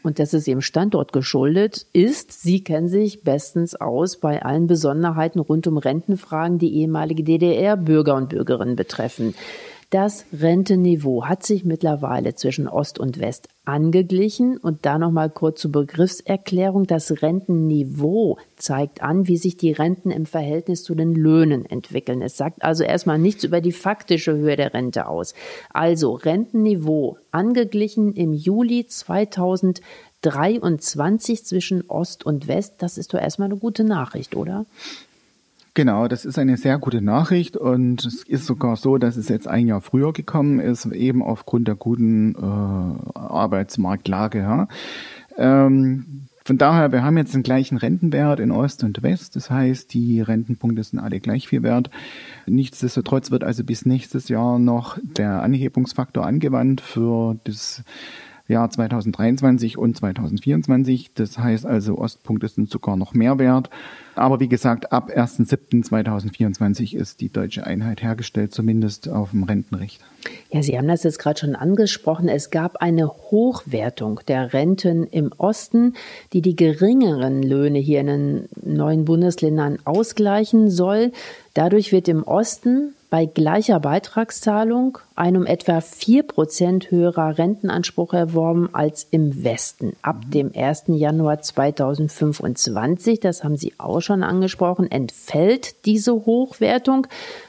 [0.06, 5.40] und das ist Ihrem Standort geschuldet, ist, Sie kennen sich bestens aus bei allen Besonderheiten
[5.40, 9.34] rund um Rentenfragen, die ehemalige DDR-Bürger und Bürgerinnen betreffen.
[9.90, 14.56] Das Rentenniveau hat sich mittlerweile zwischen Ost und West angeglichen.
[14.56, 16.88] Und da nochmal kurz zur Begriffserklärung.
[16.88, 22.20] Das Rentenniveau zeigt an, wie sich die Renten im Verhältnis zu den Löhnen entwickeln.
[22.20, 25.34] Es sagt also erstmal nichts über die faktische Höhe der Rente aus.
[25.72, 32.74] Also Rentenniveau angeglichen im Juli 2023 zwischen Ost und West.
[32.78, 34.66] Das ist doch erstmal eine gute Nachricht, oder?
[35.76, 39.46] Genau, das ist eine sehr gute Nachricht und es ist sogar so, dass es jetzt
[39.46, 44.38] ein Jahr früher gekommen ist, eben aufgrund der guten äh, Arbeitsmarktlage.
[44.38, 44.68] Ja.
[45.36, 49.36] Ähm, von daher, wir haben jetzt den gleichen Rentenwert in Ost und West.
[49.36, 51.90] Das heißt, die Rentenpunkte sind alle gleich viel wert.
[52.46, 57.84] Nichtsdestotrotz wird also bis nächstes Jahr noch der Anhebungsfaktor angewandt für das
[58.48, 61.12] Jahr 2023 und 2024.
[61.14, 63.70] Das heißt also, Ostpunkte sind sogar noch mehr wert.
[64.14, 70.00] Aber wie gesagt, ab 1.7.2024 ist die deutsche Einheit hergestellt, zumindest auf dem Rentenrecht.
[70.50, 72.28] Ja, Sie haben das jetzt gerade schon angesprochen.
[72.28, 75.94] Es gab eine Hochwertung der Renten im Osten,
[76.32, 81.12] die die geringeren Löhne hier in den neuen Bundesländern ausgleichen soll.
[81.54, 89.06] Dadurch wird im Osten bei gleicher Beitragszahlung ein um etwa 4% höherer Rentenanspruch erworben als
[89.10, 89.96] im Westen.
[90.02, 90.82] Ab dem 1.
[90.88, 97.06] Januar 2025, das haben Sie auch schon angesprochen, entfällt diese Hochwertung,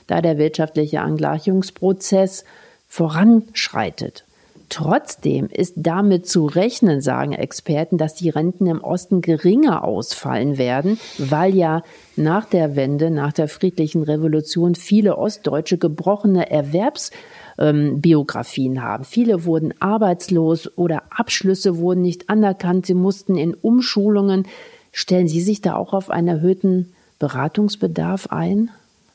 [0.07, 2.45] da der wirtschaftliche Angleichungsprozess
[2.87, 4.23] voranschreitet.
[4.69, 10.99] Trotzdem ist damit zu rechnen, sagen Experten, dass die Renten im Osten geringer ausfallen werden,
[11.17, 11.83] weil ja
[12.17, 19.05] nach der Wende, nach der friedlichen Revolution viele Ostdeutsche gebrochene Erwerbsbiografien ähm, haben.
[19.05, 22.87] Viele wurden arbeitslos oder Abschlüsse wurden nicht anerkannt.
[22.87, 24.45] Sie mussten in Umschulungen.
[24.91, 28.69] Stellen Sie sich da auch auf einen erhöhten Beratungsbedarf ein?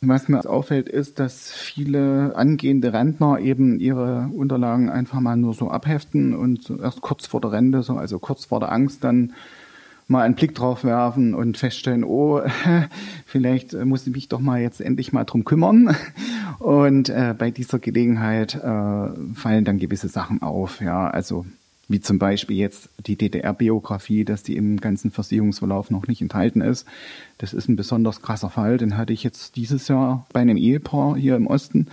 [0.04, 5.70] Was mir auffällt, ist, dass viele angehende Rentner eben ihre Unterlagen einfach mal nur so
[5.70, 9.32] abheften und erst kurz vor der Rente, so also kurz vor der Angst, dann
[10.08, 12.40] mal einen Blick drauf werfen und feststellen, oh,
[13.26, 15.96] vielleicht muss ich mich doch mal jetzt endlich mal drum kümmern.
[16.58, 18.58] Und äh, bei dieser Gelegenheit äh,
[19.34, 20.80] fallen dann gewisse Sachen auf.
[20.80, 21.46] Ja, also
[21.92, 26.86] wie zum Beispiel jetzt die DDR-Biografie, dass die im ganzen Versicherungsverlauf noch nicht enthalten ist.
[27.38, 28.78] Das ist ein besonders krasser Fall.
[28.78, 31.88] Den hatte ich jetzt dieses Jahr bei einem Ehepaar hier im Osten.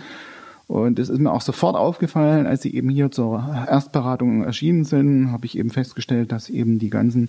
[0.66, 5.32] Und es ist mir auch sofort aufgefallen, als sie eben hier zur Erstberatung erschienen sind,
[5.32, 7.28] habe ich eben festgestellt, dass eben die ganzen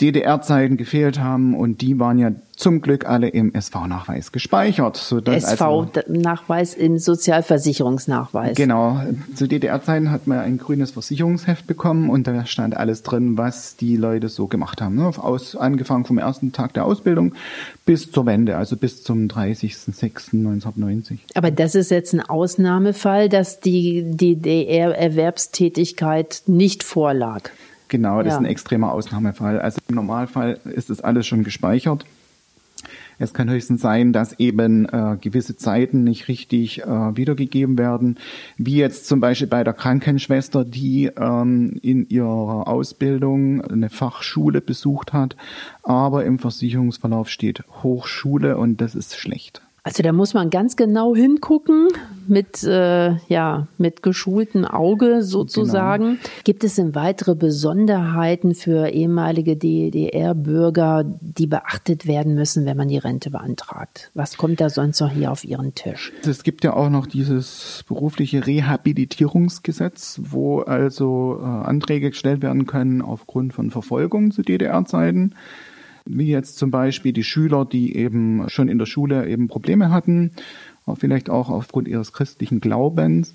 [0.00, 4.96] DDR-Zeiten gefehlt haben und die waren ja zum Glück alle im SV-Nachweis gespeichert.
[4.96, 8.56] SV-Nachweis also, im Sozialversicherungsnachweis.
[8.56, 9.00] Genau.
[9.34, 13.96] Zu DDR-Zeiten hat man ein grünes Versicherungsheft bekommen und da stand alles drin, was die
[13.96, 14.96] Leute so gemacht haben.
[14.96, 15.10] Ne?
[15.16, 17.34] Aus, angefangen vom ersten Tag der Ausbildung
[17.86, 21.18] bis zur Wende, also bis zum 30.06.1990.
[21.34, 27.50] Aber das ist jetzt ein Ausnahmefall, dass die DDR-Erwerbstätigkeit nicht vorlag.
[27.94, 28.32] Genau, das ja.
[28.32, 29.60] ist ein extremer Ausnahmefall.
[29.60, 32.04] Also im Normalfall ist das alles schon gespeichert.
[33.20, 38.18] Es kann höchstens sein, dass eben äh, gewisse Zeiten nicht richtig äh, wiedergegeben werden,
[38.56, 45.12] wie jetzt zum Beispiel bei der Krankenschwester, die ähm, in ihrer Ausbildung eine Fachschule besucht
[45.12, 45.36] hat,
[45.84, 49.62] aber im Versicherungsverlauf steht Hochschule und das ist schlecht.
[49.86, 51.88] Also da muss man ganz genau hingucken
[52.26, 56.04] mit äh, ja mit geschultem Auge sozusagen.
[56.04, 56.18] Genau.
[56.42, 62.96] Gibt es denn weitere Besonderheiten für ehemalige DDR-Bürger, die beachtet werden müssen, wenn man die
[62.96, 64.10] Rente beantragt?
[64.14, 66.12] Was kommt da sonst noch hier auf Ihren Tisch?
[66.26, 73.02] Es gibt ja auch noch dieses berufliche Rehabilitierungsgesetz, wo also äh, Anträge gestellt werden können
[73.02, 75.34] aufgrund von Verfolgung zu DDR-Zeiten
[76.04, 80.32] wie jetzt zum Beispiel die Schüler, die eben schon in der Schule eben Probleme hatten,
[80.98, 83.34] vielleicht auch aufgrund ihres christlichen Glaubens.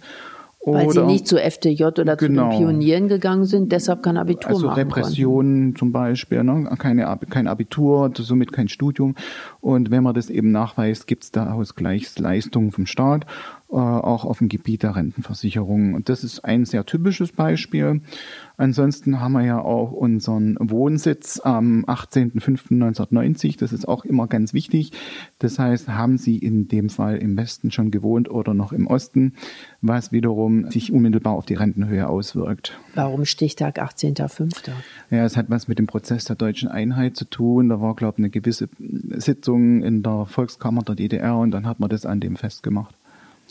[0.65, 2.17] Weil oder, sie nicht zu FDJ oder genau.
[2.17, 2.57] zu den genau.
[2.57, 5.75] Pionieren gegangen sind, deshalb kein Abitur also machen Repressionen konnten.
[5.77, 6.69] zum Beispiel, ne?
[6.77, 9.15] Keine, kein Abitur, somit kein Studium.
[9.61, 13.25] Und wenn man das eben nachweist, gibt es da Ausgleichsleistungen vom Staat.
[13.71, 15.93] Äh, auch auf dem Gebiet der Rentenversicherung.
[15.93, 18.01] Und das ist ein sehr typisches Beispiel.
[18.57, 23.59] Ansonsten haben wir ja auch unseren Wohnsitz am 18.05.1990.
[23.59, 24.91] Das ist auch immer ganz wichtig.
[25.37, 29.35] Das heißt, haben Sie in dem Fall im Westen schon gewohnt oder noch im Osten,
[29.83, 32.79] was wiederum sich unmittelbar auf die Rentenhöhe auswirkt.
[32.95, 34.71] Warum Stichtag 18.05.?
[35.11, 37.69] Ja, es hat was mit dem Prozess der deutschen Einheit zu tun.
[37.69, 38.67] Da war, glaube ich, eine gewisse
[39.11, 42.98] Sitzung in der Volkskammer der DDR und dann hat man das an dem festgemacht.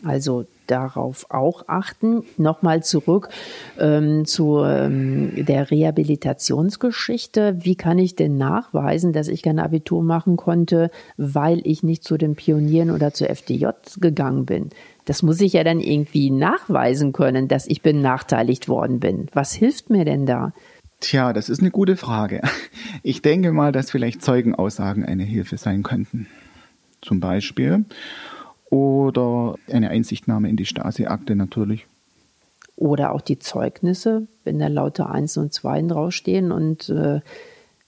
[0.05, 2.23] Also darauf auch achten.
[2.37, 3.31] Nochmal zurück
[3.79, 7.57] ähm, zu ähm, der Rehabilitationsgeschichte.
[7.61, 12.17] Wie kann ich denn nachweisen, dass ich kein Abitur machen konnte, weil ich nicht zu
[12.17, 13.67] den Pionieren oder zur FDJ
[14.01, 14.71] gegangen bin?
[15.05, 19.27] Das muss ich ja dann irgendwie nachweisen können, dass ich benachteiligt worden bin.
[19.33, 20.53] Was hilft mir denn da?
[21.01, 22.43] Tja, das ist eine gute Frage.
[23.03, 26.27] Ich denke mal, dass vielleicht Zeugenaussagen eine Hilfe sein könnten.
[27.01, 27.85] Zum Beispiel
[28.71, 31.87] oder eine Einsichtnahme in die Stasi-Akte natürlich.
[32.77, 37.21] Oder auch die Zeugnisse, wenn da lauter Eins und Zweien draufstehen und äh,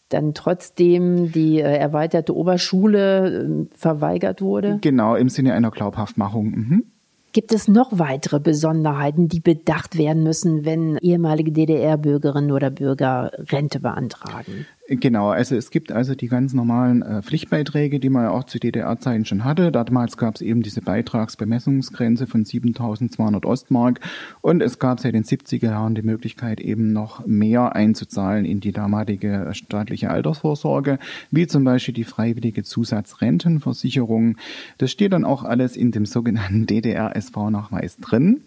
[0.08, 4.78] dann trotzdem die äh, erweiterte Oberschule äh, verweigert wurde?
[4.80, 6.50] Genau, im Sinne einer Glaubhaftmachung.
[6.50, 6.84] Mhm.
[7.32, 13.78] Gibt es noch weitere Besonderheiten, die bedacht werden müssen, wenn ehemalige DDR-Bürgerinnen oder Bürger Rente
[13.78, 14.66] beantragen?
[14.92, 18.58] Genau, also es gibt also die ganz normalen äh, Pflichtbeiträge, die man ja auch zu
[18.58, 19.70] DDR-Zeiten schon hatte.
[19.70, 24.00] Damals gab es eben diese Beitragsbemessungsgrenze von 7.200 Ostmark
[24.40, 28.72] und es gab seit den 70er Jahren die Möglichkeit eben noch mehr einzuzahlen in die
[28.72, 30.98] damalige staatliche Altersvorsorge,
[31.30, 34.38] wie zum Beispiel die freiwillige Zusatzrentenversicherung.
[34.78, 38.40] Das steht dann auch alles in dem sogenannten DDR-SV-Nachweis drin.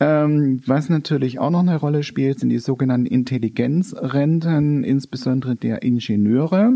[0.00, 6.74] Ähm, was natürlich auch noch eine Rolle spielt, sind die sogenannten Intelligenzrenten, insbesondere der Ingenieure.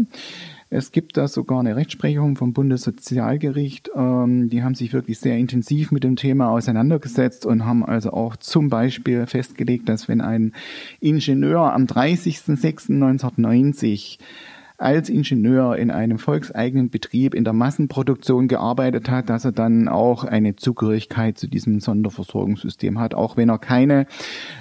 [0.70, 3.90] Es gibt da sogar eine Rechtsprechung vom Bundessozialgericht.
[3.94, 8.34] Ähm, die haben sich wirklich sehr intensiv mit dem Thema auseinandergesetzt und haben also auch
[8.36, 10.52] zum Beispiel festgelegt, dass wenn ein
[10.98, 14.18] Ingenieur am 30.06.1990
[14.82, 20.24] als Ingenieur in einem volkseigenen Betrieb in der Massenproduktion gearbeitet hat, dass er dann auch
[20.24, 24.06] eine Zugehörigkeit zu diesem Sonderversorgungssystem hat, auch wenn er keine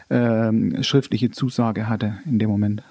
[0.10, 2.84] ähm, schriftliche Zusage hatte in dem Moment.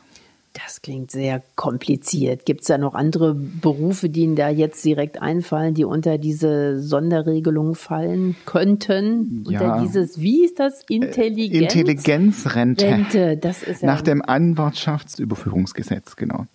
[0.53, 2.45] Das klingt sehr kompliziert.
[2.45, 6.83] Gibt es da noch andere Berufe, die Ihnen da jetzt direkt einfallen, die unter diese
[6.83, 9.45] Sonderregelung fallen könnten?
[9.49, 9.61] Ja.
[9.61, 10.83] Unter dieses, wie ist das?
[10.89, 11.73] Intelligenz?
[11.73, 12.85] Intelligenzrente.
[12.85, 16.47] Rente, das ist ja Nach dem Anwartschaftsüberführungsgesetz, genau.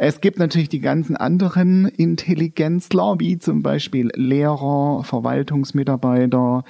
[0.00, 6.62] Es gibt natürlich die ganzen anderen Intelligenzler, wie zum Beispiel Lehrer, Verwaltungsmitarbeiter,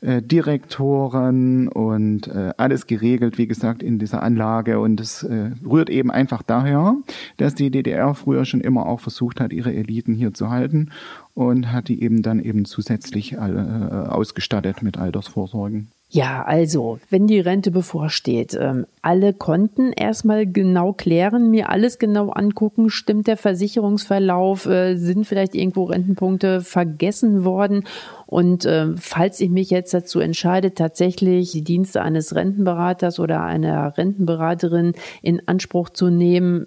[0.00, 4.78] äh, Direktoren und äh, alles geregelt, wie gesagt, in dieser Anlage.
[4.78, 6.96] Und es äh, rührt eben einfach daher,
[7.38, 10.90] dass die DDR früher schon immer auch versucht hat, ihre Eliten hier zu halten
[11.34, 15.88] und hat die eben dann eben zusätzlich äh, ausgestattet mit Altersvorsorgen.
[16.08, 22.30] Ja, also, wenn die Rente bevorsteht, ähm, alle Konten erstmal genau klären, mir alles genau
[22.30, 27.84] angucken, stimmt der Versicherungsverlauf, äh, sind vielleicht irgendwo Rentenpunkte vergessen worden
[28.26, 33.96] und äh, falls ich mich jetzt dazu entscheide, tatsächlich die Dienste eines Rentenberaters oder einer
[33.96, 36.66] Rentenberaterin in Anspruch zu nehmen,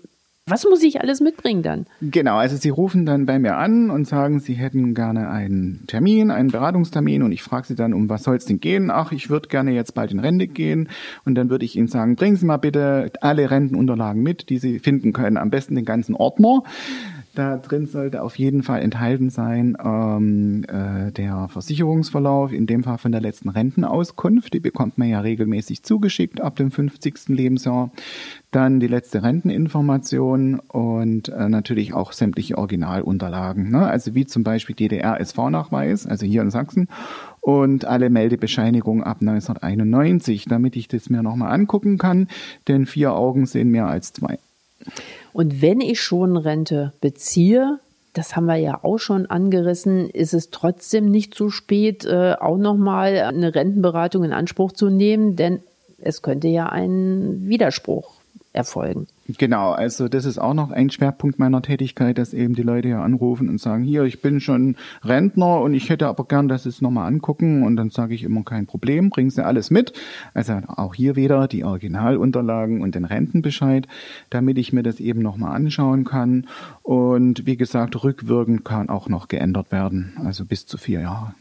[0.49, 1.85] was muss ich alles mitbringen dann?
[2.01, 6.31] Genau, also Sie rufen dann bei mir an und sagen, Sie hätten gerne einen Termin,
[6.31, 8.89] einen Beratungstermin und ich frage Sie dann, um was soll es denn gehen?
[8.89, 10.89] Ach, ich würde gerne jetzt bald in Rente gehen
[11.23, 14.79] und dann würde ich Ihnen sagen, bringen Sie mal bitte alle Rentenunterlagen mit, die Sie
[14.79, 16.63] finden können, am besten den ganzen Ordner.
[17.39, 22.97] Da drin sollte auf jeden Fall enthalten sein ähm, äh, der Versicherungsverlauf, in dem Fall
[22.97, 24.53] von der letzten Rentenauskunft.
[24.53, 27.29] Die bekommt man ja regelmäßig zugeschickt ab dem 50.
[27.29, 27.91] Lebensjahr.
[28.51, 33.71] Dann die letzte Renteninformation und äh, natürlich auch sämtliche Originalunterlagen.
[33.71, 33.87] Ne?
[33.87, 36.89] Also wie zum Beispiel DDR-SV-Nachweis, also hier in Sachsen
[37.39, 42.27] und alle Meldebescheinigungen ab 1991, damit ich das mir nochmal angucken kann,
[42.67, 44.39] denn vier Augen sehen mehr als zwei.
[45.33, 47.79] Und wenn ich schon Rente beziehe,
[48.13, 52.57] das haben wir ja auch schon angerissen, ist es trotzdem nicht zu spät, äh, auch
[52.57, 55.61] nochmal eine Rentenberatung in Anspruch zu nehmen, denn
[55.99, 58.18] es könnte ja ein Widerspruch
[58.51, 59.07] erfolgen.
[59.37, 62.99] Genau, also das ist auch noch ein Schwerpunkt meiner Tätigkeit, dass eben die Leute hier
[62.99, 66.69] anrufen und sagen, hier, ich bin schon Rentner und ich hätte aber gern, dass Sie
[66.69, 69.93] es nochmal angucken und dann sage ich immer kein Problem, bringen Sie alles mit.
[70.33, 73.87] Also auch hier wieder die Originalunterlagen und den Rentenbescheid,
[74.31, 76.47] damit ich mir das eben nochmal anschauen kann.
[76.81, 81.35] Und wie gesagt, rückwirkend kann auch noch geändert werden, also bis zu vier Jahre.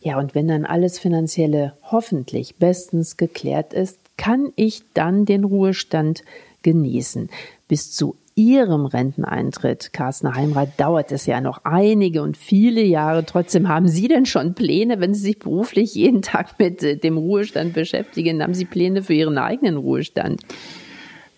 [0.00, 6.22] Ja, und wenn dann alles Finanzielle hoffentlich bestens geklärt ist, kann ich dann den Ruhestand
[6.62, 7.30] genießen.
[7.68, 13.24] Bis zu Ihrem Renteneintritt, Carsten Heimrath, dauert es ja noch einige und viele Jahre.
[13.24, 17.16] Trotzdem haben Sie denn schon Pläne, wenn Sie sich beruflich jeden Tag mit äh, dem
[17.16, 20.42] Ruhestand beschäftigen, haben Sie Pläne für Ihren eigenen Ruhestand?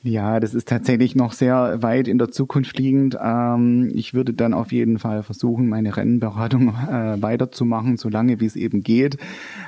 [0.03, 3.17] Ja, das ist tatsächlich noch sehr weit in der Zukunft liegend.
[3.21, 8.57] Ähm, ich würde dann auf jeden Fall versuchen, meine Rennenberatung äh, weiterzumachen, solange wie es
[8.57, 9.19] eben geht,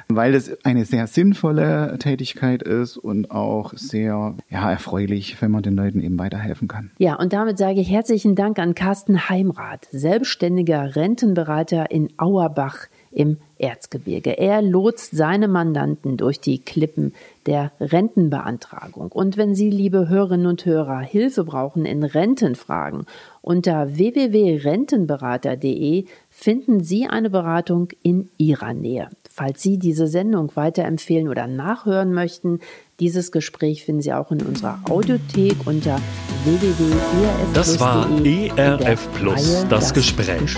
[0.08, 5.74] weil es eine sehr sinnvolle Tätigkeit ist und auch sehr ja, erfreulich, wenn man den
[5.74, 6.90] Leuten eben weiterhelfen kann.
[6.98, 13.38] Ja, und damit sage ich herzlichen Dank an Carsten Heimrath, selbstständiger Rentenberater in Auerbach im
[13.58, 14.38] Erzgebirge.
[14.38, 17.12] Er lotst seine Mandanten durch die Klippen
[17.46, 19.10] der Rentenbeantragung.
[19.12, 23.04] Und wenn Sie, liebe Hörerinnen und Hörer, Hilfe brauchen in Rentenfragen,
[23.42, 29.08] unter www.rentenberater.de finden Sie eine Beratung in Ihrer Nähe.
[29.32, 32.58] Falls Sie diese Sendung weiterempfehlen oder nachhören möchten,
[32.98, 36.00] dieses Gespräch finden Sie auch in unserer Audiothek unter
[36.44, 40.56] www.erf Das war ERF Plus, das Gespräch.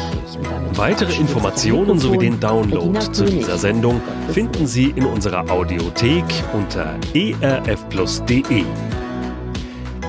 [0.72, 6.24] Weitere Informationen sowie den Download zu dieser Sendung finden Sie in unserer Audiothek
[6.54, 6.98] unter
[7.42, 8.64] erfplus.de.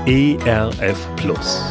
[0.06, 1.64] ERF Plus.